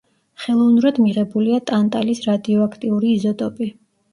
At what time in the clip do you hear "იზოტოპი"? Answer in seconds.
3.21-3.71